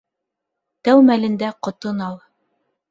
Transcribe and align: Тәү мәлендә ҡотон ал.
Тәү 0.89 1.05
мәлендә 1.11 1.53
ҡотон 1.69 2.05
ал. 2.09 2.21